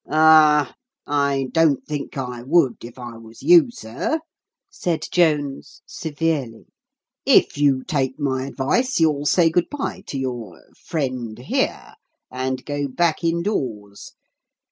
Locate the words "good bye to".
9.51-10.17